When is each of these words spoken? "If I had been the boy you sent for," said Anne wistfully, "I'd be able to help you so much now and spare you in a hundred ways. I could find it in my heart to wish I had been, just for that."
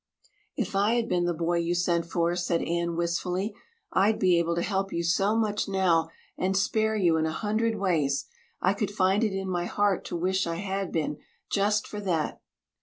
"If 0.55 0.75
I 0.75 0.95
had 0.95 1.07
been 1.07 1.25
the 1.25 1.33
boy 1.35 1.59
you 1.59 1.75
sent 1.75 2.07
for," 2.07 2.35
said 2.35 2.63
Anne 2.63 2.95
wistfully, 2.95 3.53
"I'd 3.93 4.17
be 4.17 4.39
able 4.39 4.55
to 4.55 4.63
help 4.63 4.91
you 4.91 5.03
so 5.03 5.35
much 5.35 5.67
now 5.67 6.09
and 6.39 6.57
spare 6.57 6.95
you 6.95 7.17
in 7.17 7.27
a 7.27 7.31
hundred 7.31 7.75
ways. 7.75 8.25
I 8.59 8.73
could 8.73 8.89
find 8.89 9.23
it 9.23 9.37
in 9.37 9.47
my 9.47 9.65
heart 9.65 10.03
to 10.05 10.15
wish 10.17 10.47
I 10.47 10.55
had 10.55 10.91
been, 10.91 11.19
just 11.51 11.85
for 11.85 11.99
that." 12.01 12.41